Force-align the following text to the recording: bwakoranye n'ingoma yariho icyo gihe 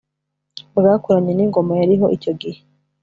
bwakoranye 0.77 1.31
n'ingoma 1.35 1.71
yariho 1.79 2.05
icyo 2.15 2.31
gihe 2.41 2.59